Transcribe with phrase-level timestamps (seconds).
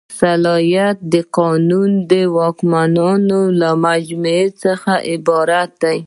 [0.21, 5.99] صلاحیت د قانوني واکونو له مجموعې څخه عبارت دی.